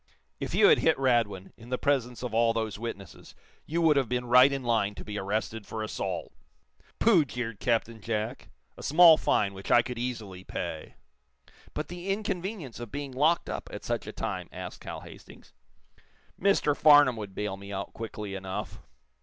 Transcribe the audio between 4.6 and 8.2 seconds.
line to be arrested for assault." "Pooh!" jeered Captain